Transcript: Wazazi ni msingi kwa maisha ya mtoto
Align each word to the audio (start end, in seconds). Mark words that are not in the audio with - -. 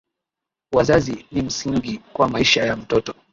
Wazazi 0.73 1.25
ni 1.31 1.41
msingi 1.41 1.97
kwa 2.13 2.29
maisha 2.29 2.63
ya 2.63 2.75
mtoto 2.75 3.13